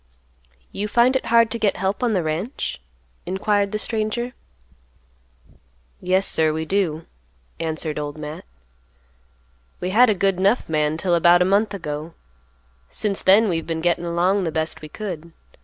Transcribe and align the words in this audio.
"You 0.71 0.87
find 0.87 1.15
it 1.15 1.27
hard 1.27 1.51
to 1.51 1.59
get 1.59 1.77
help 1.77 2.01
on 2.01 2.13
the 2.13 2.23
ranch?" 2.23 2.81
inquired 3.27 3.71
the 3.71 3.77
stranger. 3.77 4.33
"Yes, 5.99 6.25
sir, 6.25 6.51
we 6.51 6.65
do," 6.65 7.05
answered 7.59 7.99
Old 7.99 8.17
Matt. 8.17 8.43
"We 9.79 9.91
had 9.91 10.09
a 10.09 10.15
good 10.15 10.39
'nough 10.39 10.67
man 10.67 10.97
'till 10.97 11.13
about 11.13 11.43
a 11.43 11.45
month 11.45 11.71
ago; 11.75 12.15
since 12.89 13.21
then 13.21 13.47
we've 13.47 13.67
been 13.67 13.79
gettin' 13.81 14.03
along 14.05 14.43
the 14.43 14.51
best 14.51 14.81
we 14.81 14.89
could. 14.89 15.33